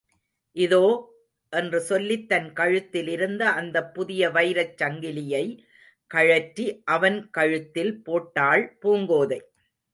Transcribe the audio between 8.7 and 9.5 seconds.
Poongothai.